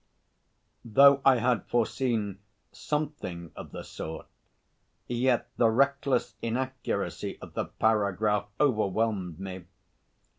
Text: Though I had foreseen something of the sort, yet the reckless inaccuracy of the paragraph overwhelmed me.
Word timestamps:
Though 0.83 1.21
I 1.23 1.35
had 1.37 1.67
foreseen 1.67 2.39
something 2.71 3.51
of 3.55 3.71
the 3.71 3.83
sort, 3.83 4.25
yet 5.07 5.49
the 5.57 5.69
reckless 5.69 6.33
inaccuracy 6.41 7.37
of 7.39 7.53
the 7.53 7.65
paragraph 7.65 8.47
overwhelmed 8.59 9.39
me. 9.39 9.65